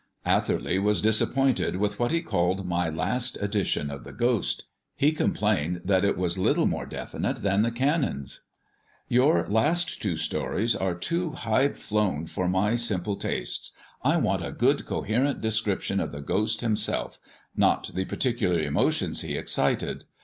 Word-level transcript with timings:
Atherley 0.25 0.79
was 0.79 1.03
disappointed 1.03 1.75
with 1.75 1.99
what 1.99 2.09
he 2.09 2.23
called 2.23 2.65
my 2.65 2.89
last 2.89 3.37
edition 3.39 3.91
of 3.91 4.03
the 4.03 4.11
ghost; 4.11 4.63
he 4.95 5.11
complained 5.11 5.81
that 5.85 6.03
it 6.03 6.17
was 6.17 6.39
little 6.39 6.65
more 6.65 6.87
definite 6.87 7.43
than 7.43 7.61
the 7.61 7.69
Canon's. 7.69 8.41
"Your 9.07 9.45
last 9.47 10.01
two 10.01 10.15
stories 10.17 10.75
are 10.75 10.95
too 10.95 11.33
highflown 11.37 12.27
for 12.27 12.47
my 12.49 12.75
simple 12.77 13.15
tastes. 13.15 13.73
I 14.01 14.17
want 14.17 14.43
a 14.43 14.51
good 14.51 14.87
coherent 14.87 15.39
description 15.39 15.99
of 15.99 16.11
the 16.13 16.21
ghost 16.21 16.61
himself, 16.61 17.19
not 17.55 17.91
the 17.93 18.05
particular 18.05 18.59
emotions 18.59 19.21
he 19.21 19.37
excited. 19.37 20.05